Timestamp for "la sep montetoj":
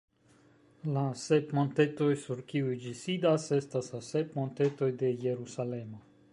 0.95-2.07, 3.97-4.93